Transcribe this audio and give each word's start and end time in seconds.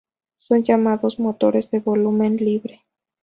Son 0.37 0.63
llamados 0.63 1.19
motores 1.19 1.69
de 1.69 1.79
volumen 1.79 2.37
libre. 2.37 2.87